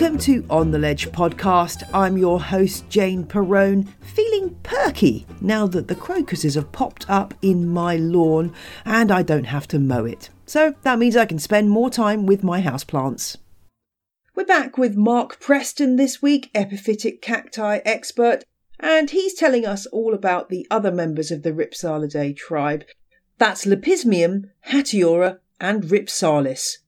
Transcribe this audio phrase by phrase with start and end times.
[0.00, 1.82] welcome to On the Ledge podcast.
[1.92, 7.68] I'm your host, Jane Perrone, feeling perky now that the crocuses have popped up in
[7.68, 8.54] my lawn
[8.86, 10.30] and I don't have to mow it.
[10.46, 13.36] So that means I can spend more time with my houseplants.
[14.34, 18.42] We're back with Mark Preston this week, epiphytic cacti expert,
[18.78, 22.86] and he's telling us all about the other members of the Rhipsalideae tribe.
[23.36, 26.78] That's Lepismium, Hatiora, and Rhipsalis.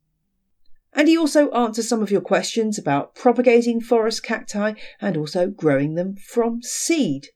[0.94, 5.94] And he also answers some of your questions about propagating forest cacti and also growing
[5.94, 7.28] them from seed.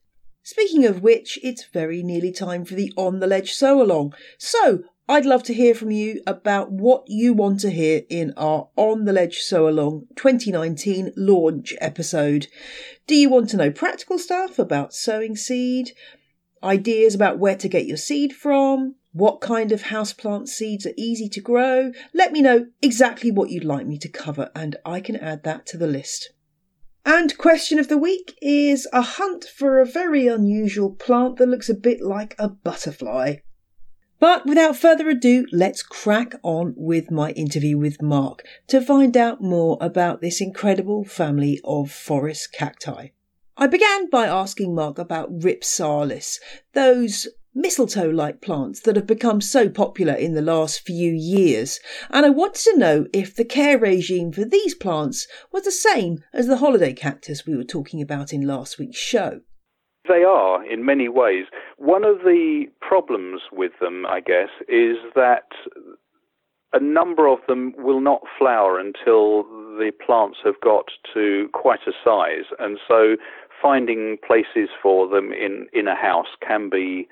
[0.43, 4.13] Speaking of which, it's very nearly time for the On the Ledge sow along.
[4.37, 8.67] So, I'd love to hear from you about what you want to hear in our
[8.75, 12.47] On the Ledge Sow Along 2019 launch episode.
[13.07, 15.91] Do you want to know practical stuff about sowing seed?
[16.61, 18.95] Ideas about where to get your seed from?
[19.11, 21.91] What kind of houseplant seeds are easy to grow.
[22.13, 25.65] Let me know exactly what you'd like me to cover, and I can add that
[25.67, 26.33] to the list.
[27.05, 31.69] And question of the week is a hunt for a very unusual plant that looks
[31.69, 33.37] a bit like a butterfly.
[34.19, 39.41] But without further ado, let's crack on with my interview with Mark to find out
[39.41, 43.09] more about this incredible family of forest cacti.
[43.55, 46.39] I began by asking Mark about Rhipsalis,
[46.73, 51.79] those mistletoe like plants that have become so popular in the last few years.
[52.11, 56.23] And I wanted to know if the care regime for these plants was the same
[56.33, 59.41] as the holiday cactus we were talking about in last week's show.
[60.07, 61.45] They are in many ways.
[61.77, 65.49] One of the problems with them, I guess, is that
[66.73, 69.43] a number of them will not flower until
[69.77, 72.45] the plants have got to quite a size.
[72.59, 73.15] And so
[73.61, 77.07] finding places for them in, in a house can be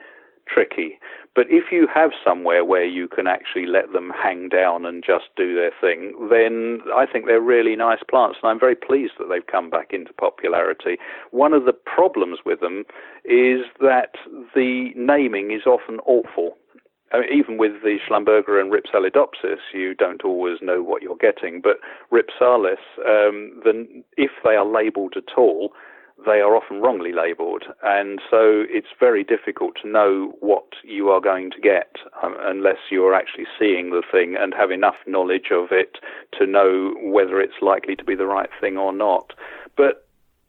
[0.47, 0.99] tricky.
[1.35, 5.25] But if you have somewhere where you can actually let them hang down and just
[5.35, 9.27] do their thing, then I think they're really nice plants, and I'm very pleased that
[9.29, 10.97] they've come back into popularity.
[11.31, 12.85] One of the problems with them
[13.25, 14.15] is that
[14.55, 16.57] the naming is often awful.
[17.11, 21.61] I mean, even with the Schlumberger and Rhipsalidopsis, you don't always know what you're getting.
[21.61, 21.77] But
[22.11, 25.73] Rhipsalis, um, then if they are labelled at all,
[26.25, 31.19] they are often wrongly labelled, and so it's very difficult to know what you are
[31.19, 35.51] going to get um, unless you are actually seeing the thing and have enough knowledge
[35.51, 35.97] of it
[36.37, 39.33] to know whether it's likely to be the right thing or not.
[39.75, 40.05] But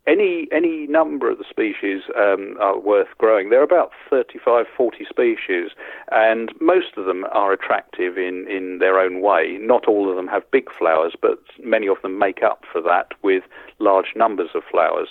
[0.07, 3.51] any any number of the species um, are worth growing.
[3.51, 5.71] There are about 35, 40 species,
[6.13, 9.59] and most of them are attractive in, in their own way.
[9.61, 13.13] Not all of them have big flowers, but many of them make up for that
[13.23, 13.45] with
[13.79, 15.09] large numbers of flowers.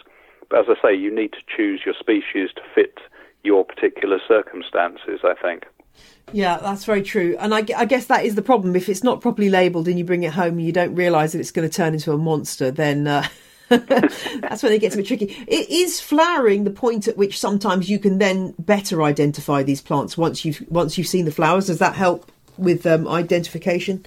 [0.55, 2.99] As I say, you need to choose your species to fit
[3.43, 5.65] your particular circumstances, I think.
[6.33, 7.37] Yeah, that's very true.
[7.39, 8.75] And I, I, guess that is the problem.
[8.75, 11.39] If it's not properly labelled and you bring it home and you don't realise that
[11.39, 13.27] it's going to turn into a monster, then uh,
[13.69, 15.45] that's when it gets a bit tricky.
[15.47, 20.17] It is flowering the point at which sometimes you can then better identify these plants
[20.17, 21.67] once you've once you've seen the flowers.
[21.67, 24.05] Does that help with um, identification?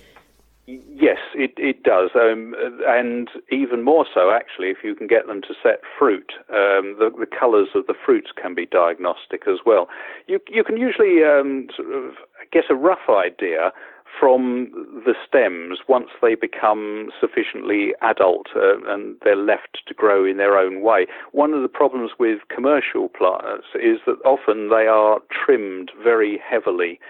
[0.71, 2.55] Yes, it, it does, um,
[2.87, 6.33] and even more so actually if you can get them to set fruit.
[6.51, 9.89] Um, the, the colours of the fruits can be diagnostic as well.
[10.27, 12.12] You you can usually um, sort of
[12.53, 13.73] get a rough idea
[14.21, 14.69] from
[15.07, 20.59] the stems once they become sufficiently adult uh, and they're left to grow in their
[20.59, 21.07] own way.
[21.33, 27.01] One of the problems with commercial plants is that often they are trimmed very heavily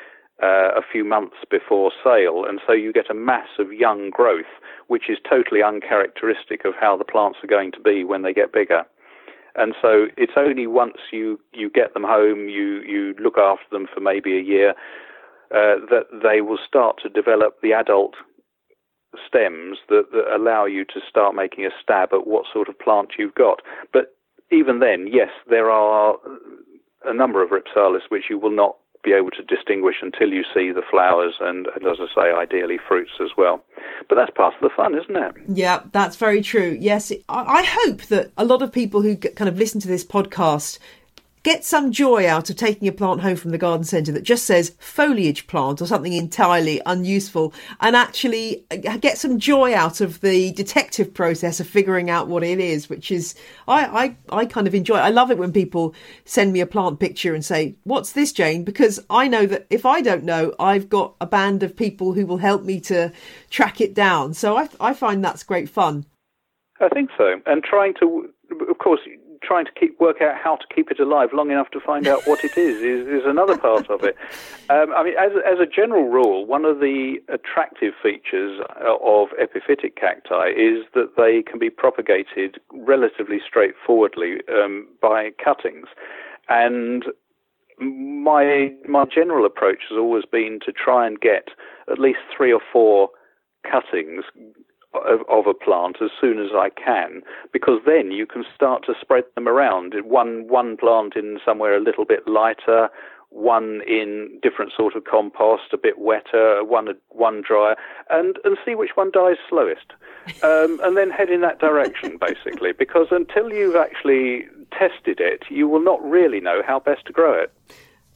[0.43, 4.53] uh, a few months before sale, and so you get a mass of young growth,
[4.87, 8.53] which is totally uncharacteristic of how the plants are going to be when they get
[8.53, 8.85] bigger.
[9.57, 13.89] And so it's only once you, you get them home, you, you look after them
[13.93, 14.71] for maybe a year,
[15.51, 18.15] uh, that they will start to develop the adult
[19.27, 23.13] stems that, that allow you to start making a stab at what sort of plant
[23.19, 23.61] you've got.
[23.93, 24.15] But
[24.53, 26.17] even then, yes, there are
[27.05, 30.73] a number of Rhipsalis which you will not be able to distinguish until you see
[30.73, 33.63] the flowers and, and, as I say, ideally fruits as well.
[34.09, 35.35] But that's part of the fun, isn't it?
[35.49, 36.77] Yeah, that's very true.
[36.81, 40.79] Yes, I hope that a lot of people who kind of listen to this podcast
[41.49, 44.45] get some joy out of taking a plant home from the garden centre that just
[44.45, 50.21] says foliage plant or something entirely unuseful and actually uh, get some joy out of
[50.21, 53.35] the detective process of figuring out what it is, which is,
[53.67, 54.97] I, I, I kind of enjoy.
[54.97, 55.95] I love it when people
[56.27, 58.63] send me a plant picture and say, what's this, Jane?
[58.63, 62.27] Because I know that if I don't know, I've got a band of people who
[62.27, 63.11] will help me to
[63.49, 64.35] track it down.
[64.35, 66.05] So I, I find that's great fun.
[66.79, 67.41] I think so.
[67.47, 68.29] And trying to,
[68.69, 69.01] of course,
[69.49, 72.21] trying to keep work out how to keep it alive long enough to find out
[72.27, 74.15] what it is is, is another part of it.
[74.69, 79.29] Um, I mean, as as a general rule, one of the attractive features uh, of
[79.41, 85.89] epiphytic cacti is that they can be propagated relatively straightforwardly um, by cuttings,
[86.51, 87.07] and
[87.81, 91.49] my my general approach has always been to try and get
[91.91, 93.09] at least three or four
[93.65, 94.25] cuttings
[94.95, 98.95] of, of, a plant as soon as I can, because then you can start to
[99.01, 99.95] spread them around.
[100.05, 102.89] One one plant in somewhere a little bit lighter,
[103.31, 107.77] one in different sort of compost, a bit wetter, one one drier,
[108.11, 109.93] and and see which one dies slowest,
[110.43, 112.73] um, and then head in that direction basically.
[112.73, 117.35] Because until you've actually tested it, you will not really know how best to grow
[117.35, 117.53] it.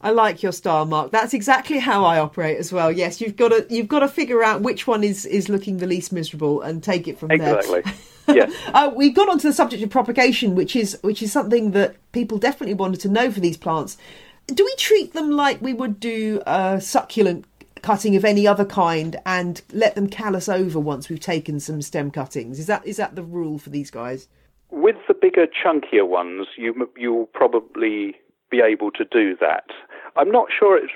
[0.03, 1.13] I like your style, Mark.
[1.13, 2.91] That's exactly how I operate as well.
[2.91, 5.87] Yes, you've got to you've got to figure out which one is is looking the
[5.87, 7.71] least miserable and take it from exactly.
[7.71, 7.79] there.
[7.81, 8.09] Exactly.
[8.29, 8.49] Yeah.
[8.73, 12.39] uh, we got onto the subject of propagation, which is which is something that people
[12.39, 13.99] definitely wanted to know for these plants.
[14.47, 17.47] Do we treat them like we would do a succulent
[17.83, 22.13] cutting of any other kind and let them callus over once we've taken some stem
[22.13, 22.61] cuttings?
[22.61, 24.29] Is that is that the rule for these guys?
[24.71, 28.15] With the bigger, chunkier ones, you you'll probably
[28.51, 29.65] be able to do that.
[30.17, 30.93] I'm not sure it's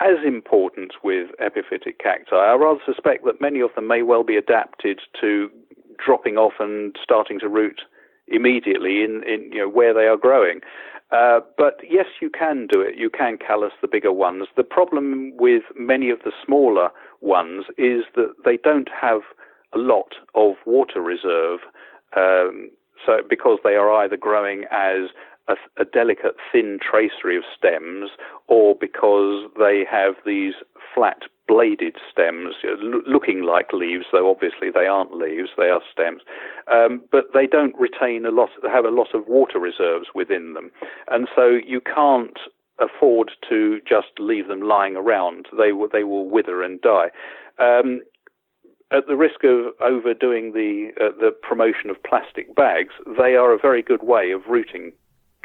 [0.00, 2.36] as important with epiphytic cacti.
[2.36, 5.50] I rather suspect that many of them may well be adapted to
[6.04, 7.80] dropping off and starting to root
[8.28, 10.60] immediately in, in you know where they are growing.
[11.10, 12.96] Uh, but yes, you can do it.
[12.96, 14.46] You can callus the bigger ones.
[14.56, 16.90] The problem with many of the smaller
[17.20, 19.22] ones is that they don't have
[19.74, 21.60] a lot of water reserve.
[22.16, 22.70] Um,
[23.04, 25.10] so because they are either growing as
[25.48, 28.10] a, a, delicate thin tracery of stems
[28.46, 30.54] or because they have these
[30.94, 32.54] flat bladed stems
[33.06, 36.22] looking like leaves, though obviously they aren't leaves, they are stems.
[36.70, 40.70] Um, but they don't retain a lot, have a lot of water reserves within them.
[41.10, 42.38] And so you can't
[42.78, 45.46] afford to just leave them lying around.
[45.56, 47.10] They, they will wither and die.
[47.58, 48.02] Um,
[48.90, 53.58] at the risk of overdoing the uh, the promotion of plastic bags, they are a
[53.58, 54.92] very good way of rooting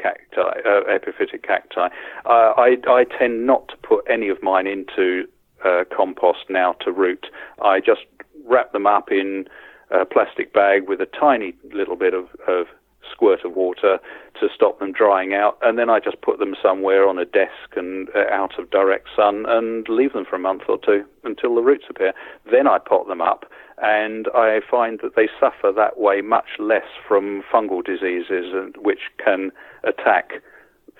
[0.04, 1.88] cacti, uh, epiphytic cacti.
[2.26, 5.26] Uh, I, I tend not to put any of mine into
[5.64, 7.26] uh, compost now to root.
[7.62, 8.02] I just
[8.46, 9.46] wrap them up in
[9.90, 12.66] a plastic bag with a tiny little bit of, of
[13.10, 13.98] squirt of water
[14.40, 17.76] to stop them drying out, and then I just put them somewhere on a desk
[17.76, 21.54] and uh, out of direct sun and leave them for a month or two until
[21.54, 22.12] the roots appear.
[22.50, 23.44] Then I pot them up,
[23.78, 29.50] and I find that they suffer that way much less from fungal diseases, which can
[29.82, 30.34] attack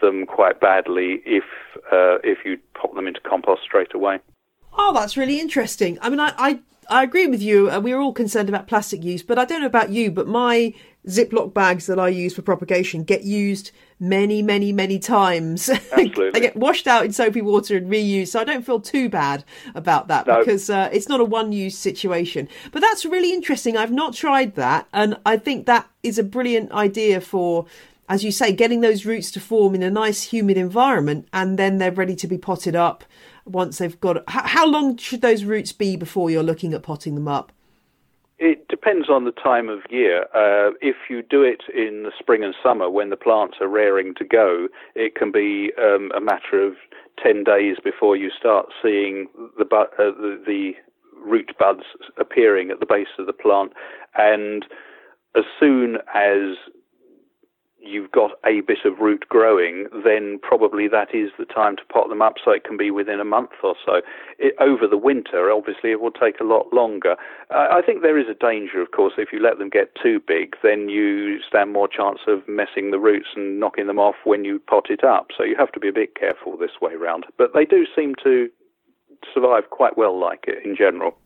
[0.00, 1.44] them quite badly if
[1.92, 4.18] uh, if you pop them into compost straight away.
[4.76, 5.98] Oh, that's really interesting.
[6.02, 6.60] I mean, I, I
[6.90, 7.70] I agree with you.
[7.80, 10.74] We're all concerned about plastic use, but I don't know about you, but my
[11.06, 15.68] Ziploc bags that I use for propagation get used many, many, many times.
[15.92, 16.30] Absolutely.
[16.30, 19.44] they get washed out in soapy water and reused, so I don't feel too bad
[19.74, 20.38] about that no.
[20.38, 22.48] because uh, it's not a one-use situation.
[22.72, 23.76] But that's really interesting.
[23.76, 27.66] I've not tried that, and I think that is a brilliant idea for
[28.08, 31.78] as you say, getting those roots to form in a nice humid environment and then
[31.78, 33.02] they're ready to be potted up
[33.46, 34.22] once they've got.
[34.28, 37.50] How long should those roots be before you're looking at potting them up?
[38.38, 40.22] It depends on the time of year.
[40.34, 44.14] Uh, if you do it in the spring and summer when the plants are raring
[44.16, 46.74] to go, it can be um, a matter of
[47.22, 50.72] 10 days before you start seeing the, uh, the, the
[51.24, 51.84] root buds
[52.18, 53.72] appearing at the base of the plant.
[54.16, 54.64] And
[55.36, 56.56] as soon as
[57.86, 62.08] you've got a bit of root growing, then probably that is the time to pot
[62.08, 64.00] them up so it can be within a month or so.
[64.38, 67.16] It, over the winter, obviously, it will take a lot longer.
[67.50, 70.20] Uh, I think there is a danger, of course, if you let them get too
[70.26, 74.44] big, then you stand more chance of messing the roots and knocking them off when
[74.44, 75.28] you pot it up.
[75.36, 77.26] So you have to be a bit careful this way round.
[77.36, 78.48] But they do seem to
[79.32, 81.16] survive quite well like it in general.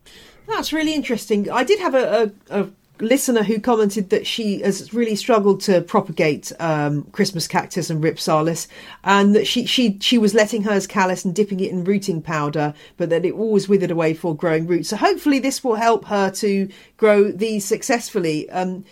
[0.46, 1.50] That's really interesting.
[1.50, 2.68] I did have a, a, a
[3.00, 8.66] listener who commented that she has really struggled to propagate um, Christmas cactus and rhipsalis,
[9.04, 12.74] and that she she she was letting hers callus and dipping it in rooting powder,
[12.96, 14.88] but that it always withered away for growing roots.
[14.88, 18.48] So hopefully this will help her to grow these successfully.
[18.50, 18.84] Um,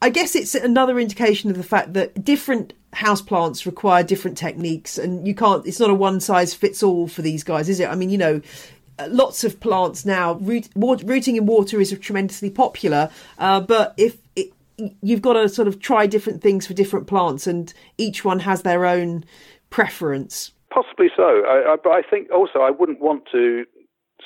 [0.00, 5.26] I guess it's another indication of the fact that different houseplants require different techniques, and
[5.26, 5.66] you can't.
[5.66, 7.88] It's not a one size fits all for these guys, is it?
[7.88, 8.40] I mean, you know,
[9.08, 14.52] lots of plants now root, rooting in water is tremendously popular uh, but if it,
[15.02, 18.62] you've got to sort of try different things for different plants and each one has
[18.62, 19.24] their own
[19.70, 20.52] preference.
[20.70, 21.42] Possibly so.
[21.46, 23.64] I, I, but i think also i wouldn't want to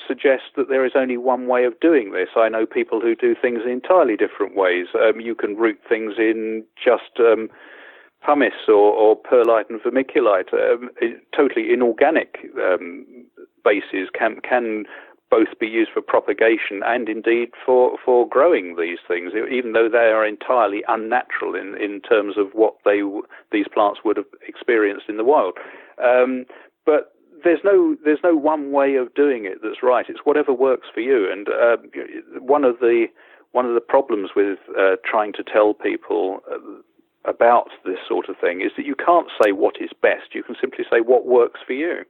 [0.05, 2.29] suggest that there is only one way of doing this.
[2.35, 4.87] I know people who do things in entirely different ways.
[4.95, 7.49] Um, you can root things in just um,
[8.25, 10.89] pumice or, or perlite and vermiculite, um,
[11.35, 13.25] totally inorganic um,
[13.67, 14.85] bases can can
[15.29, 20.09] both be used for propagation and indeed for, for growing these things, even though they
[20.09, 23.01] are entirely unnatural in, in terms of what they
[23.51, 25.57] these plants would have experienced in the wild.
[26.01, 26.45] Um,
[26.85, 30.05] but there's no there's no one way of doing it that's right.
[30.07, 31.29] It's whatever works for you.
[31.31, 31.77] And uh,
[32.39, 33.07] one of the
[33.51, 36.57] one of the problems with uh, trying to tell people uh,
[37.29, 40.33] about this sort of thing is that you can't say what is best.
[40.33, 42.05] You can simply say what works for you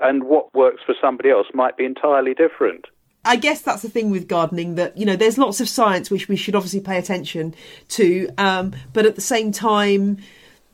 [0.00, 2.86] and what works for somebody else might be entirely different.
[3.24, 6.28] I guess that's the thing with gardening that you know there's lots of science which
[6.28, 7.54] we should obviously pay attention
[7.90, 10.18] to, um, but at the same time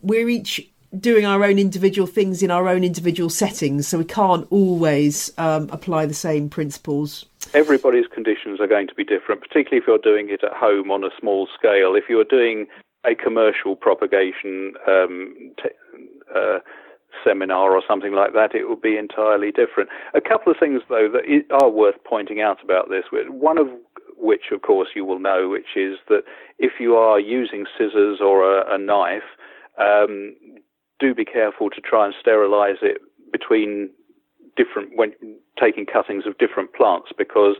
[0.01, 4.47] we're each doing our own individual things in our own individual settings, so we can't
[4.49, 7.25] always um, apply the same principles.
[7.53, 11.03] Everybody's conditions are going to be different, particularly if you're doing it at home on
[11.03, 11.95] a small scale.
[11.95, 12.67] If you're doing
[13.05, 15.69] a commercial propagation um, t-
[16.33, 16.59] uh,
[17.25, 19.89] seminar or something like that, it would be entirely different.
[20.13, 23.03] A couple of things, though, that are worth pointing out about this.
[23.11, 23.67] One of
[24.17, 26.23] which, of course, you will know, which is that
[26.59, 29.23] if you are using scissors or a, a knife,
[29.77, 30.35] um,
[30.99, 33.01] do be careful to try and sterilize it
[33.31, 33.89] between
[34.55, 35.11] different when
[35.59, 37.55] taking cuttings of different plants because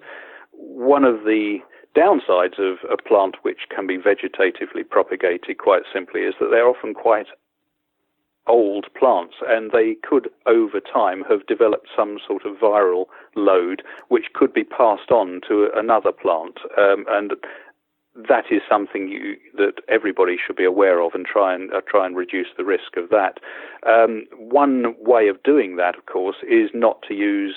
[0.53, 1.57] one of the
[1.95, 6.93] downsides of a plant which can be vegetatively propagated quite simply is that they're often
[6.93, 7.27] quite
[8.47, 14.25] old plants, and they could, over time, have developed some sort of viral load which
[14.33, 16.59] could be passed on to another plant.
[16.77, 17.33] Um, and
[18.29, 22.05] that is something you, that everybody should be aware of and try and uh, try
[22.05, 23.39] and reduce the risk of that.
[23.85, 27.55] Um, one way of doing that, of course, is not to use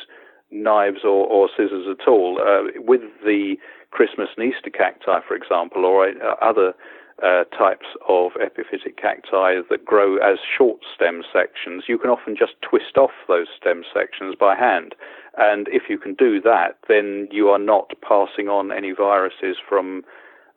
[0.50, 2.40] knives or, or scissors at all.
[2.40, 3.56] Uh, with the
[3.90, 6.74] Christmas and Easter cacti, for example, or uh, other
[7.22, 12.52] uh, types of epiphytic cacti that grow as short stem sections, you can often just
[12.62, 14.94] twist off those stem sections by hand.
[15.36, 20.02] And if you can do that, then you are not passing on any viruses from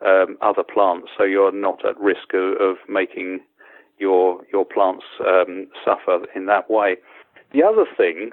[0.06, 3.40] um, other plants, so you're not at risk of, of making
[4.00, 6.98] your your plants um, suffer in that way.
[7.54, 8.32] The other thing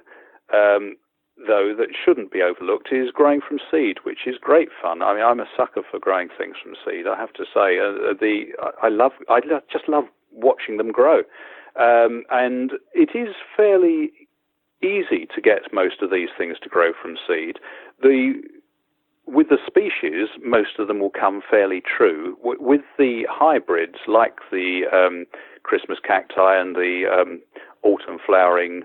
[0.55, 0.97] um,
[1.47, 5.03] though, that shouldn't be overlooked is growing from seed, which is great fun.
[5.03, 7.07] I mean, I'm a sucker for growing things from seed.
[7.07, 8.47] I have to say, uh, the
[8.83, 9.41] I love, I
[9.71, 11.23] just love watching them grow,
[11.77, 14.13] um, and it is fairly
[14.83, 17.59] easy to get most of these things to grow from seed.
[18.03, 18.41] The
[19.27, 22.37] with the species, most of them will come fairly true.
[22.43, 25.27] With the hybrids, like the um,
[25.65, 27.43] Christmas cacti and the um,
[27.83, 28.85] autumn flowering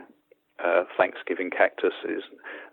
[0.63, 2.23] uh, Thanksgiving cactuses,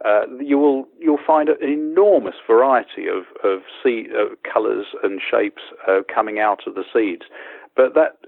[0.04, 5.62] uh, you will you'll find an enormous variety of of seed uh, colours and shapes
[5.88, 7.22] uh, coming out of the seeds.
[7.76, 8.18] But that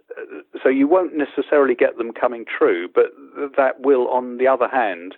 [0.63, 3.07] so you won't necessarily get them coming true, but
[3.57, 5.15] that will, on the other hand,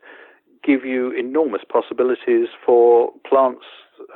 [0.63, 3.65] give you enormous possibilities for plants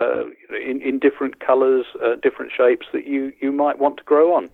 [0.00, 4.34] uh, in, in different colours, uh, different shapes that you, you might want to grow
[4.34, 4.48] on.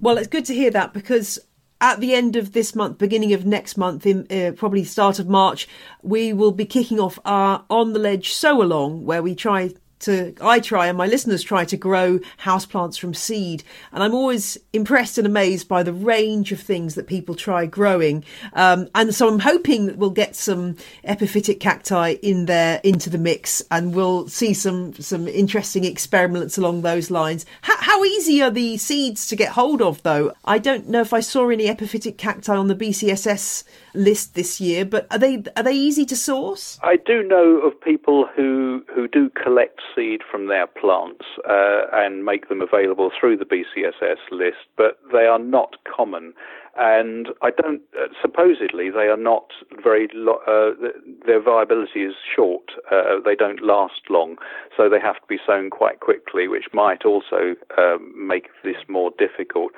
[0.00, 1.38] Well, it's good to hear that because
[1.80, 5.28] at the end of this month, beginning of next month, in uh, probably start of
[5.28, 5.68] March,
[6.02, 9.70] we will be kicking off our on the ledge sow along, where we try
[10.04, 13.64] to I try and my listeners try to grow houseplants from seed.
[13.92, 18.24] And I'm always impressed and amazed by the range of things that people try growing.
[18.52, 23.18] Um, and so I'm hoping that we'll get some epiphytic cacti in there into the
[23.18, 27.46] mix and we'll see some some interesting experiments along those lines.
[27.62, 30.32] How, how easy are the seeds to get hold of though?
[30.44, 34.84] I don't know if I saw any epiphytic cacti on the BCSS list this year,
[34.84, 36.78] but are they are they easy to source?
[36.82, 42.24] I do know of people who who do collect seed from their plants uh, and
[42.24, 46.32] make them available through the BCSS list, but they are not common.
[46.76, 47.82] And I don't.
[47.96, 49.50] Uh, supposedly, they are not
[49.82, 50.08] very.
[50.12, 50.88] Lo- uh,
[51.24, 52.72] their viability is short.
[52.90, 54.36] Uh, they don't last long,
[54.76, 59.12] so they have to be sown quite quickly, which might also um, make this more
[59.18, 59.70] difficult.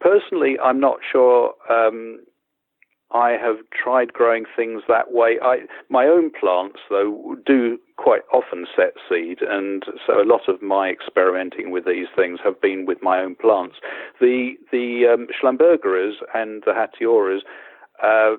[0.00, 1.54] Personally, I'm not sure.
[1.68, 2.20] Um,
[3.14, 5.38] I have tried growing things that way.
[5.42, 10.60] I, my own plants, though, do quite often set seed, and so a lot of
[10.62, 13.76] my experimenting with these things have been with my own plants.
[14.20, 15.28] The the um,
[16.34, 17.40] and the Hatioras,
[18.02, 18.36] uh,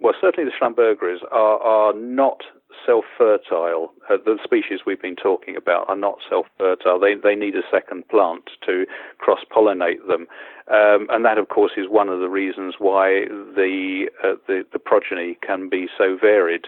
[0.00, 2.42] well, certainly the Schlumbergeras are are not
[2.84, 3.92] self-fertile.
[4.10, 6.98] Uh, the species we've been talking about are not self-fertile.
[7.00, 8.84] They they need a second plant to
[9.18, 10.26] cross-pollinate them,
[10.68, 14.78] um, and that, of course, is one of the reasons why the uh, the, the,
[14.78, 16.66] progeny can be so varied.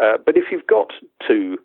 [0.00, 0.92] Uh, but if you've got
[1.26, 1.58] two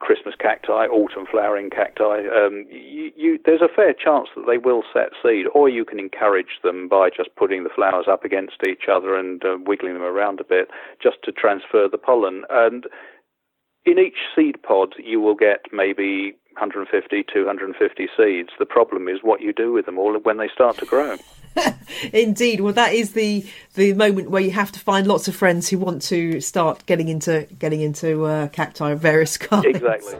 [0.00, 4.82] Christmas cacti, autumn flowering cacti, um, you, you, there's a fair chance that they will
[4.92, 8.84] set seed, or you can encourage them by just putting the flowers up against each
[8.92, 10.68] other and uh, wiggling them around a bit
[11.00, 12.42] just to transfer the pollen.
[12.50, 12.86] And
[13.84, 18.50] in each seed pod, you will get maybe 150, 250 seeds.
[18.58, 21.16] The problem is what you do with them all when they start to grow.
[22.12, 22.60] Indeed.
[22.60, 25.78] Well, that is the the moment where you have to find lots of friends who
[25.78, 29.66] want to start getting into getting into uh, cacti of various kinds.
[29.66, 30.14] Exactly.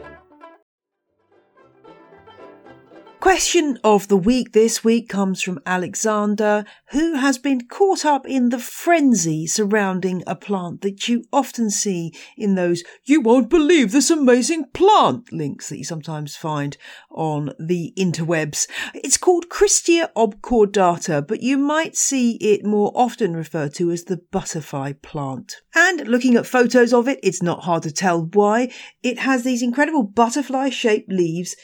[3.23, 8.49] Question of the week this week comes from Alexander, who has been caught up in
[8.49, 14.09] the frenzy surrounding a plant that you often see in those you won't believe this
[14.09, 16.75] amazing plant links that you sometimes find
[17.11, 18.67] on the interwebs.
[18.93, 24.17] It's called Christia obcordata, but you might see it more often referred to as the
[24.33, 25.61] butterfly plant.
[25.73, 28.69] And looking at photos of it, it's not hard to tell why.
[29.01, 31.55] It has these incredible butterfly shaped leaves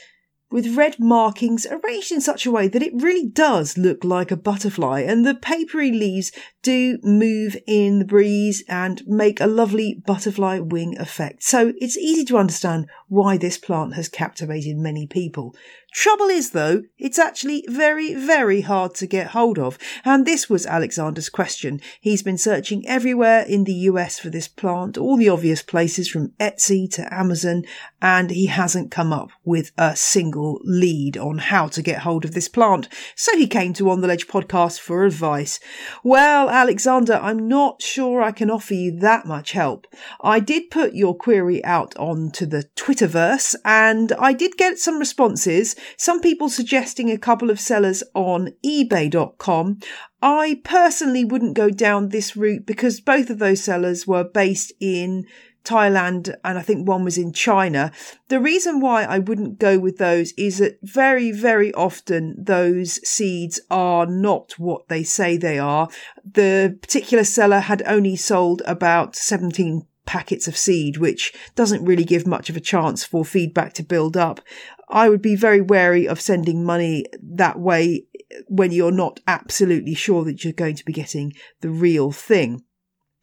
[0.51, 4.38] with red markings arranged in such a way that it really does look like a
[4.38, 10.60] butterfly and the papery leaves do move in the breeze and make a lovely butterfly
[10.60, 11.44] wing effect.
[11.44, 15.56] So it's easy to understand why this plant has captivated many people.
[15.91, 19.77] Trouble is, though, it's actually very, very hard to get hold of.
[20.05, 21.81] And this was Alexander's question.
[22.00, 26.29] He's been searching everywhere in the US for this plant, all the obvious places from
[26.39, 27.63] Etsy to Amazon,
[28.01, 32.34] and he hasn't come up with a single lead on how to get hold of
[32.34, 32.88] this plant.
[33.15, 35.60] So he came to On the Ledge podcast for advice.
[36.03, 39.88] Well, Alexander, I'm not sure I can offer you that much help.
[40.22, 45.75] I did put your query out onto the Twitterverse and I did get some responses
[45.98, 49.79] some people suggesting a couple of sellers on eBay.com.
[50.21, 55.25] I personally wouldn't go down this route because both of those sellers were based in
[55.63, 57.91] Thailand and I think one was in China.
[58.27, 63.60] The reason why I wouldn't go with those is that very, very often those seeds
[63.69, 65.89] are not what they say they are.
[66.25, 72.25] The particular seller had only sold about 17 packets of seed, which doesn't really give
[72.25, 74.41] much of a chance for feedback to build up.
[74.89, 78.06] I would be very wary of sending money that way
[78.47, 82.63] when you're not absolutely sure that you're going to be getting the real thing.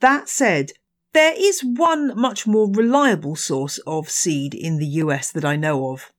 [0.01, 0.73] That said,
[1.13, 5.91] there is one much more reliable source of seed in the US that I know
[5.91, 6.13] of.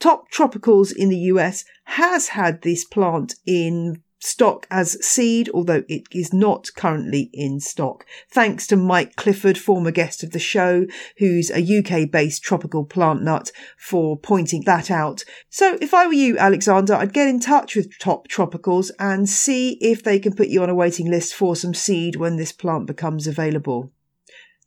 [0.00, 6.04] Top Tropicals in the US has had this plant in stock as seed, although it
[6.12, 8.06] is not currently in stock.
[8.30, 10.86] Thanks to Mike Clifford, former guest of the show,
[11.18, 15.24] who's a UK based tropical plant nut, for pointing that out.
[15.48, 19.78] So if I were you, Alexander, I'd get in touch with Top Tropicals and see
[19.80, 22.86] if they can put you on a waiting list for some seed when this plant
[22.86, 23.92] becomes available.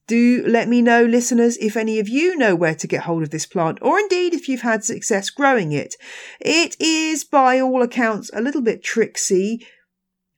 [0.05, 3.29] Do let me know, listeners, if any of you know where to get hold of
[3.29, 5.95] this plant, or indeed if you've had success growing it.
[6.41, 9.65] It is, by all accounts, a little bit tricksy.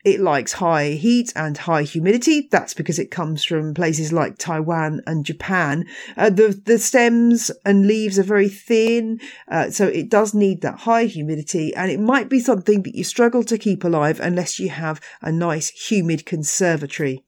[0.04, 2.47] It likes high heat and high humidity.
[2.51, 5.88] That's because it comes from places like Taiwan and Japan.
[6.15, 10.82] Uh, the the stems and leaves are very thin, uh, so it does need that
[10.82, 14.69] high humidity, and it might be something that you struggle to keep alive unless you
[14.69, 17.25] have a nice humid conservatory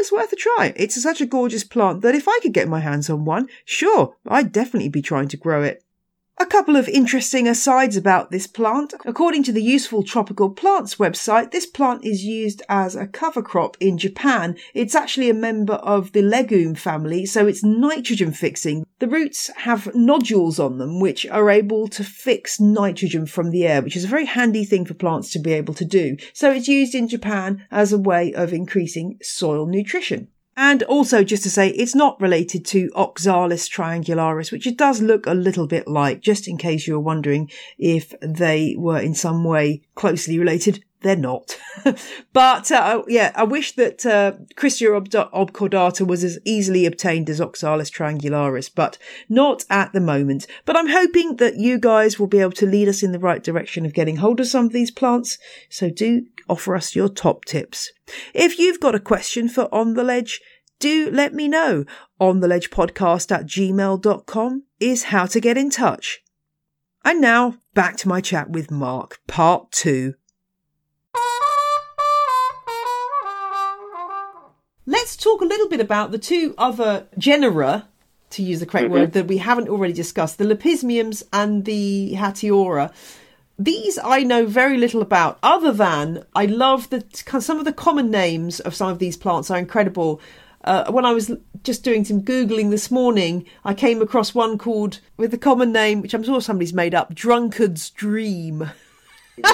[0.00, 0.72] always worth a try.
[0.76, 4.16] It's such a gorgeous plant that if I could get my hands on one, sure,
[4.26, 5.84] I'd definitely be trying to grow it.
[6.40, 8.94] A couple of interesting asides about this plant.
[9.04, 13.76] According to the Useful Tropical Plants website, this plant is used as a cover crop
[13.78, 14.56] in Japan.
[14.72, 18.86] It's actually a member of the legume family, so it's nitrogen fixing.
[19.00, 23.82] The roots have nodules on them which are able to fix nitrogen from the air,
[23.82, 26.16] which is a very handy thing for plants to be able to do.
[26.32, 30.28] So it's used in Japan as a way of increasing soil nutrition.
[30.62, 35.26] And also, just to say, it's not related to Oxalis triangularis, which it does look
[35.26, 39.42] a little bit like, just in case you were wondering if they were in some
[39.42, 40.84] way closely related.
[41.00, 41.58] They're not.
[42.34, 47.40] but uh, yeah, I wish that uh, Christia ob- obcordata was as easily obtained as
[47.40, 48.98] Oxalis triangularis, but
[49.30, 50.46] not at the moment.
[50.66, 53.42] But I'm hoping that you guys will be able to lead us in the right
[53.42, 55.38] direction of getting hold of some of these plants.
[55.70, 57.92] So do offer us your top tips.
[58.34, 60.40] If you've got a question for On the Ledge,
[60.80, 61.84] do let me know.
[62.18, 66.22] On the ledge podcast at gmail.com is how to get in touch.
[67.04, 70.14] And now back to my chat with Mark, part two.
[74.86, 77.86] Let's talk a little bit about the two other genera,
[78.30, 78.94] to use the correct mm-hmm.
[78.94, 82.92] word, that we haven't already discussed the Lepismiums and the Hatiora
[83.60, 88.10] these I know very little about, other than I love that some of the common
[88.10, 90.18] names of some of these plants are incredible.
[90.62, 95.00] Uh, when I was just doing some Googling this morning, I came across one called,
[95.16, 98.70] with the common name, which I'm sure somebody's made up, Drunkard's Dream.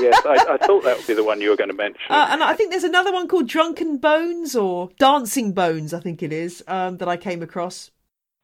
[0.01, 2.01] yes, I, I, thought that would be the one you were going to mention.
[2.11, 6.23] Uh, and I think there's another one called Drunken Bones or Dancing Bones, I think
[6.23, 7.93] it is, um, that I came across.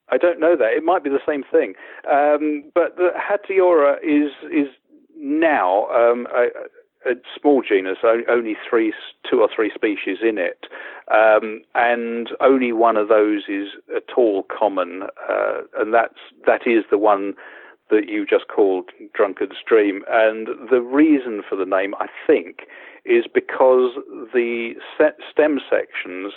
[0.08, 0.72] I don't know that.
[0.74, 1.74] It might be the same thing.
[2.08, 4.68] Um, but the Hatiora is is
[5.16, 6.48] now um, a,
[7.06, 8.92] a, small genus, only three,
[9.28, 10.66] two or three species in it,
[11.12, 16.84] um, and only one of those is at all common, uh, and that's that is
[16.90, 17.34] the one
[17.90, 20.02] that you just called Drunkard's Dream.
[20.08, 22.62] And the reason for the name, I think,
[23.04, 23.90] is because
[24.32, 24.74] the
[25.30, 26.32] stem sections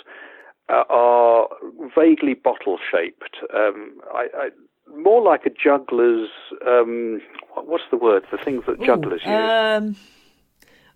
[0.68, 1.48] uh, are
[1.96, 3.36] vaguely bottle shaped.
[3.54, 4.48] Um, I, I,
[4.94, 6.28] more like a juggler's.
[6.66, 7.20] Um,
[7.54, 8.24] what's the word?
[8.30, 9.96] The things that jugglers Ooh, use.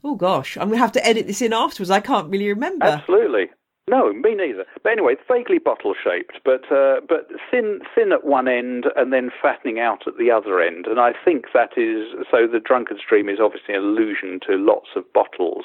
[0.03, 1.91] Oh gosh, I'm going to have to edit this in afterwards.
[1.91, 2.87] I can't really remember.
[2.87, 3.51] Absolutely.
[3.89, 4.65] No, me neither.
[4.85, 9.13] But anyway, it's vaguely bottle shaped, but uh, but thin thin at one end and
[9.13, 10.87] then fattening out at the other end.
[10.87, 12.47] And I think that is so.
[12.47, 15.65] The drunkard's dream is obviously an allusion to lots of bottles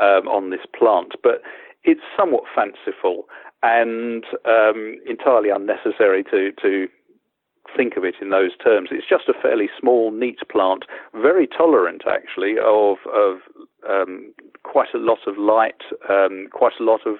[0.00, 1.42] um, on this plant, but
[1.84, 3.28] it's somewhat fanciful
[3.62, 6.88] and um, entirely unnecessary to to
[7.76, 8.88] think of it in those terms.
[8.92, 13.38] It's just a fairly small, neat plant, very tolerant actually of of
[13.88, 17.16] um, quite a lot of light, um, quite a lot of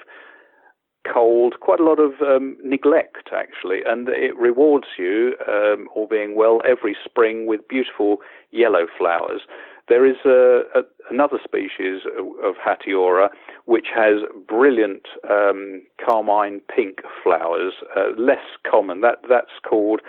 [1.13, 6.35] cold, quite a lot of um, neglect actually, and it rewards you, um, all being
[6.35, 8.19] well, every spring with beautiful
[8.51, 9.43] yellow flowers.
[9.89, 13.29] There is a, a, another species of Hatiora
[13.67, 19.01] which has brilliant um, carmine pink flowers, uh, less common.
[19.01, 20.01] That that's called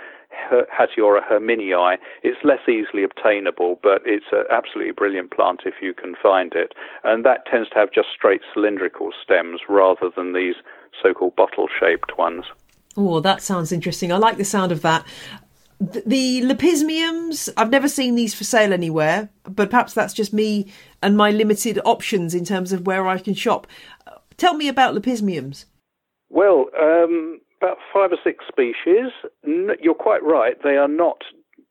[0.52, 1.98] Hatiora herminii.
[2.24, 6.74] It's less easily obtainable, but it's an absolutely brilliant plant if you can find it.
[7.04, 10.56] And that tends to have just straight cylindrical stems rather than these
[11.02, 12.46] so-called bottle-shaped ones.
[12.96, 14.12] Oh, that sounds interesting.
[14.12, 15.06] I like the sound of that.
[15.80, 20.72] The, the lepismiums, I've never seen these for sale anywhere, but perhaps that's just me
[21.04, 23.68] and my limited options in terms of where I can shop.
[24.38, 25.66] Tell me about lepismiums.
[26.30, 29.12] Well, um, about five or six species.
[29.82, 30.56] You're quite right.
[30.64, 31.24] They are not.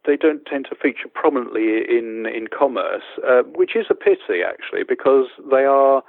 [0.06, 4.84] They don't tend to feature prominently in in commerce, uh, which is a pity actually,
[4.88, 6.02] because they are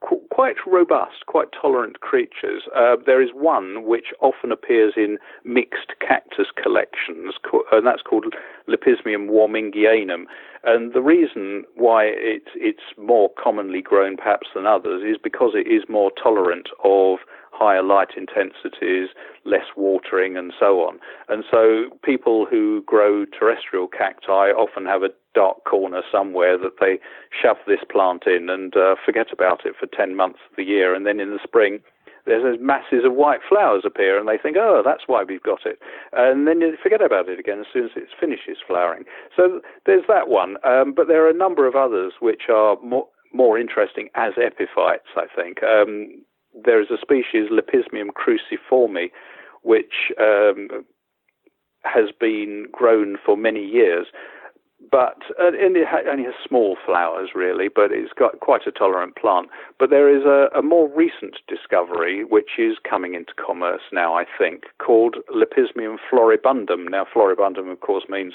[0.00, 2.62] qu- quite robust, quite tolerant creatures.
[2.74, 7.34] Uh, there is one which often appears in mixed cactus collections,
[7.72, 8.34] and that's called
[8.68, 10.24] Lepismium warmingianum.
[10.64, 15.66] And the reason why it's it's more commonly grown perhaps than others is because it
[15.66, 17.18] is more tolerant of
[17.58, 19.08] higher light intensities,
[19.44, 20.98] less watering, and so on.
[21.28, 26.98] And so people who grow terrestrial cacti often have a dark corner somewhere that they
[27.30, 30.94] shove this plant in and uh, forget about it for 10 months of the year.
[30.94, 31.80] And then in the spring,
[32.28, 35.78] there's masses of white flowers appear, and they think, oh, that's why we've got it.
[36.12, 39.04] And then you forget about it again as soon as it finishes flowering.
[39.34, 40.56] So there's that one.
[40.62, 45.08] Um, but there are a number of others which are more, more interesting as epiphytes,
[45.16, 45.62] I think.
[45.62, 46.22] Um,
[46.64, 49.10] there is a species, Lepismium cruciforme,
[49.62, 50.68] which um,
[51.84, 54.06] has been grown for many years.
[54.90, 59.48] But and it only has small flowers, really, but it's got quite a tolerant plant.
[59.78, 64.24] But there is a, a more recent discovery, which is coming into commerce now, I
[64.38, 66.88] think, called Lepismium floribundum.
[66.88, 68.34] Now, floribundum, of course, means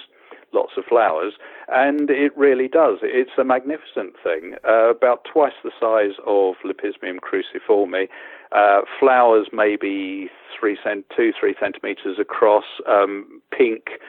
[0.53, 1.33] lots of flowers,
[1.67, 2.99] and it really does.
[3.01, 8.07] It's a magnificent thing, uh, about twice the size of Lepismium cruciforme.
[8.51, 13.99] Uh, flowers maybe three cent- two, three centimeters across, um, pink,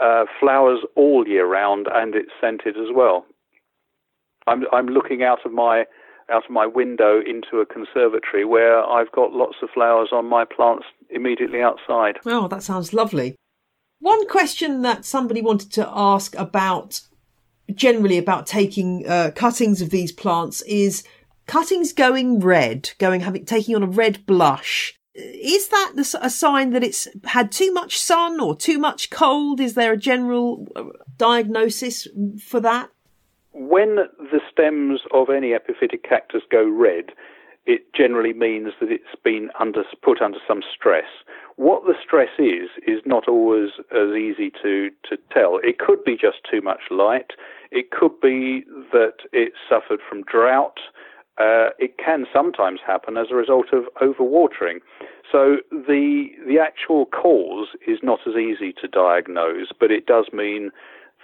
[0.00, 3.26] uh, flowers all year round, and it's scented as well.
[4.46, 5.84] I'm, I'm looking out of my
[6.30, 10.44] out of my window into a conservatory where I've got lots of flowers on my
[10.44, 12.18] plants immediately outside.
[12.26, 13.34] Oh, that sounds lovely.
[14.00, 17.00] One question that somebody wanted to ask about
[17.74, 21.04] generally about taking uh, cuttings of these plants is
[21.46, 24.94] cuttings going red, going having taking on a red blush.
[25.14, 29.58] Is that a sign that it's had too much sun or too much cold?
[29.58, 30.84] Is there a general uh,
[31.16, 32.06] diagnosis
[32.40, 32.90] for that?
[33.52, 37.06] When the stems of any epiphytic cactus go red,
[37.68, 41.04] it generally means that it's been under, put under some stress.
[41.56, 45.60] What the stress is, is not always as easy to, to tell.
[45.62, 47.32] It could be just too much light.
[47.70, 50.78] It could be that it suffered from drought.
[51.36, 54.78] Uh, it can sometimes happen as a result of overwatering.
[55.30, 60.70] So the the actual cause is not as easy to diagnose, but it does mean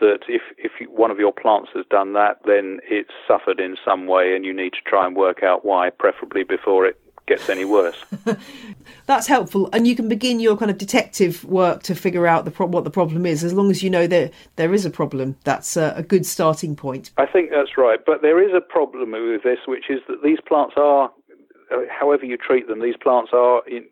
[0.00, 4.07] that if if one of your plants has done that, then it's suffered in some
[4.07, 7.64] way, and you need to try and work out why, preferably before it gets any
[7.64, 7.96] worse.
[9.07, 12.50] That's helpful, and you can begin your kind of detective work to figure out the
[12.50, 13.44] pro- what the problem is.
[13.44, 16.76] As long as you know that there is a problem, that's a, a good starting
[16.76, 17.11] point.
[17.16, 20.38] I think that's right, but there is a problem with this, which is that these
[20.46, 21.11] plants are,
[21.72, 23.85] uh, however you treat them, these plants are in,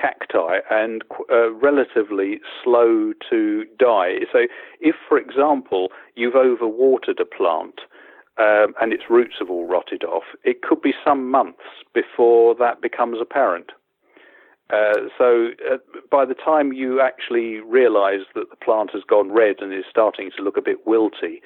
[0.00, 4.20] cacti and uh, relatively slow to die.
[4.32, 4.40] So,
[4.80, 7.80] if, for example, you've overwatered a plant
[8.38, 12.82] um, and its roots have all rotted off, it could be some months before that
[12.82, 13.72] becomes apparent.
[14.68, 15.76] Uh, so uh,
[16.10, 20.30] by the time you actually realize that the plant has gone red and is starting
[20.36, 21.40] to look a bit wilty,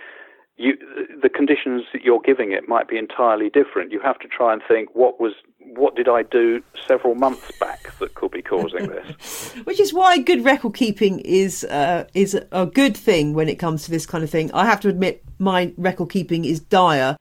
[0.60, 0.76] you,
[1.22, 3.92] the conditions that you're giving it might be entirely different.
[3.92, 5.32] You have to try and think what was
[5.74, 9.52] what did I do several months back that could be causing this?
[9.64, 13.84] Which is why good record keeping is uh, is a good thing when it comes
[13.84, 14.52] to this kind of thing.
[14.52, 17.16] I have to admit, my record keeping is dire,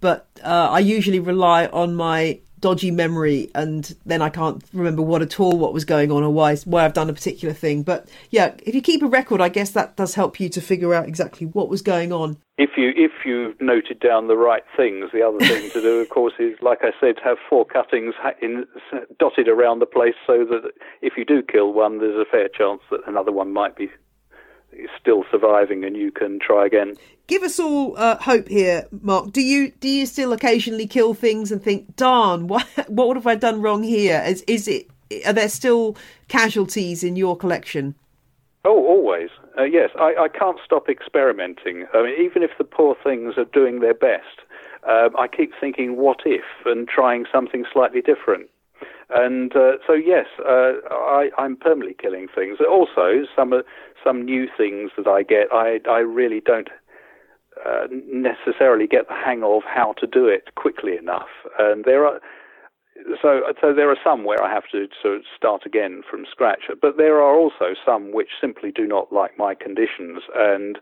[0.00, 5.20] but uh, I usually rely on my dodgy memory and then I can't remember what
[5.20, 7.82] at all what was going on or why why I've done a particular thing.
[7.82, 10.94] But yeah, if you keep a record, I guess that does help you to figure
[10.94, 12.38] out exactly what was going on.
[12.56, 16.08] If you if you've noted down the right things, the other thing to do, of
[16.08, 18.64] course, is like I said, have four cuttings in,
[19.18, 20.70] dotted around the place so that
[21.02, 23.90] if you do kill one, there's a fair chance that another one might be
[25.00, 26.94] still surviving and you can try again.
[27.26, 29.32] Give us all uh, hope here, Mark.
[29.32, 33.34] Do you do you still occasionally kill things and think, "Darn, what what have I
[33.34, 34.88] done wrong here?" Is is it
[35.26, 35.96] are there still
[36.28, 37.94] casualties in your collection?
[38.64, 39.30] Oh, always.
[39.58, 41.86] Uh, yes, I, I can't stop experimenting.
[41.92, 44.40] I mean, even if the poor things are doing their best,
[44.88, 48.48] um, I keep thinking, "What if?" and trying something slightly different.
[49.14, 52.58] And uh, so, yes, uh, I, am permanently killing things.
[52.60, 53.52] Also, some
[54.02, 56.68] some new things that I get, I I really don't
[57.64, 61.28] uh, necessarily get the hang of how to do it quickly enough.
[61.58, 62.20] And there are
[63.20, 66.64] so so there are some where I have to sort of start again from scratch,
[66.80, 70.22] but there are also some which simply do not like my conditions.
[70.34, 70.78] And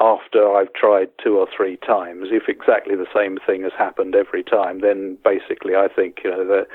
[0.00, 4.42] after I've tried two or three times, if exactly the same thing has happened every
[4.42, 6.66] time, then basically I think you know that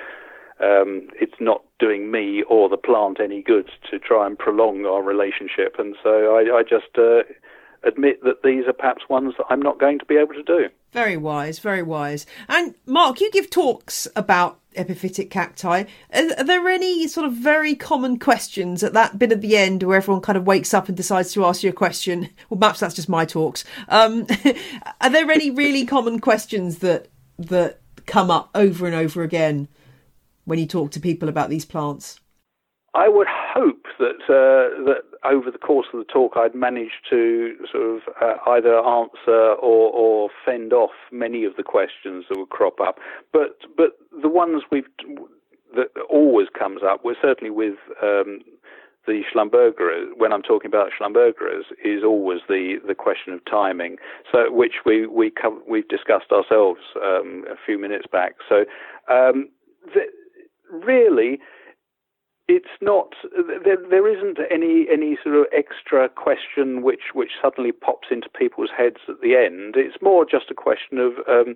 [0.61, 5.01] um, it's not doing me or the plant any good to try and prolong our
[5.01, 5.75] relationship.
[5.79, 7.21] And so I, I just uh,
[7.83, 10.69] admit that these are perhaps ones that I'm not going to be able to do.
[10.91, 12.25] Very wise, very wise.
[12.47, 15.83] And Mark, you give talks about epiphytic cacti.
[16.13, 19.83] Are, are, there any sort of very common questions at that bit at the end
[19.83, 22.29] where everyone kind of wakes up and decides to ask you a question?
[22.49, 23.63] Well, perhaps that's just my talks.
[23.87, 24.27] Um,
[25.01, 29.69] are there any really common questions that that come up over and over again
[30.49, 32.19] when you talk to people about these plants?
[32.95, 37.55] I would hope that uh, that over the course of the talk I'd managed to
[37.71, 42.49] sort of uh, either answer or, or fend off many of the questions that would
[42.49, 42.97] crop up.
[43.31, 44.87] But but the ones we've
[45.75, 48.39] that always comes up, we're certainly with um,
[49.05, 53.97] the Schlumberger, when I'm talking about Schlumbergeras, is always the, the question of timing,
[54.31, 55.31] so which we we
[55.67, 58.35] we've discussed ourselves um, a few minutes back.
[58.47, 58.65] So
[59.11, 59.49] um,
[59.93, 60.01] the,
[60.71, 61.39] really,
[62.49, 63.13] it's not
[63.63, 68.71] there, there isn't any any sort of extra question which which suddenly pops into people's
[68.75, 69.75] heads at the end.
[69.77, 71.55] It's more just a question of um,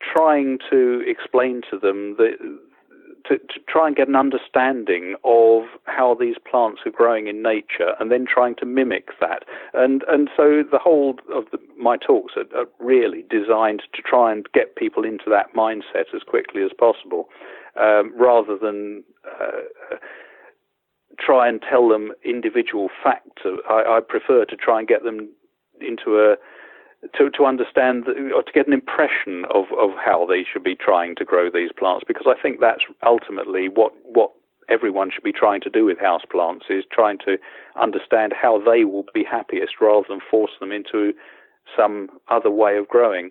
[0.00, 2.36] trying to explain to them that.
[3.28, 7.94] To, to, try and get an understanding of how these plants are growing in nature,
[8.00, 9.44] and then trying to mimic that.
[9.74, 14.32] And and so the whole of the, my talks are, are, really designed to try
[14.32, 17.28] and get people into that mindset as quickly as possible
[17.78, 19.96] um, rather than uh,
[21.18, 23.42] try and tell them individual facts.
[23.68, 25.28] I, I, prefer to try and get them
[25.80, 26.36] into a
[27.16, 31.16] to to understand or to get an impression of, of how they should be trying
[31.16, 34.30] to grow these plants because I think that's ultimately what what
[34.68, 37.36] everyone should be trying to do with house plants is trying to
[37.80, 41.12] understand how they will be happiest rather than force them into
[41.76, 43.30] some other way of growing.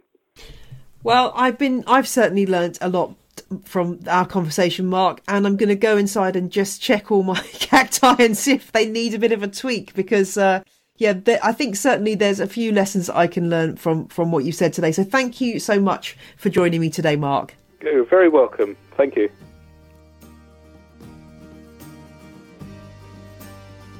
[1.03, 3.15] Well, I've been I've certainly learnt a lot
[3.63, 7.39] from our conversation, Mark, and I'm going to go inside and just check all my
[7.53, 10.63] cacti and see if they need a bit of a tweak because, uh,
[10.97, 11.13] yeah,
[11.43, 14.73] I think certainly there's a few lessons I can learn from from what you said
[14.73, 14.91] today.
[14.91, 17.55] So thank you so much for joining me today, Mark.
[17.81, 18.77] You're very welcome.
[18.97, 19.29] Thank you.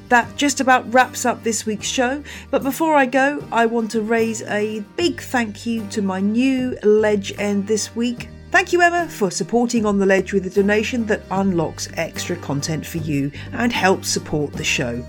[0.08, 2.22] That just about wraps up this week's show.
[2.50, 6.76] But before I go, I want to raise a big thank you to my new
[6.82, 8.28] ledgend this week.
[8.52, 12.86] Thank you, Emma, for supporting On the Ledge with a donation that unlocks extra content
[12.86, 15.02] for you and helps support the show.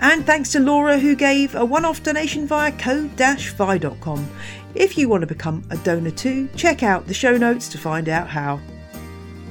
[0.00, 4.28] And thanks to Laura, who gave a one off donation via ko-fi.com.
[4.74, 8.08] If you want to become a donor too, check out the show notes to find
[8.08, 8.58] out how.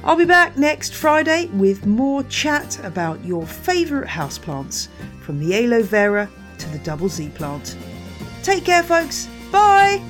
[0.02, 4.88] I'll be back next Friday with more chat about your favourite houseplants,
[5.20, 7.76] from the aloe vera to the double Z plant.
[8.42, 9.28] Take care, folks.
[9.52, 10.02] Bye.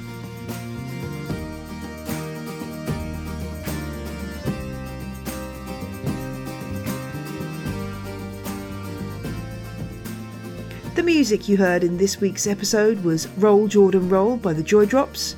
[11.06, 15.36] Music you heard in this week's episode was Roll Jordan Roll by the Joy Drops,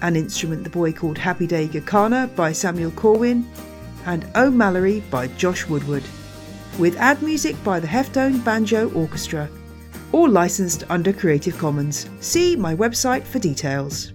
[0.00, 3.44] An Instrument the Boy Called Happy Day Gakana by Samuel Corwin,
[4.06, 6.04] and O'Mallory by Josh Woodward,
[6.78, 9.48] with ad music by the Heftone Banjo Orchestra,
[10.12, 12.08] all licensed under Creative Commons.
[12.20, 14.12] See my website for details.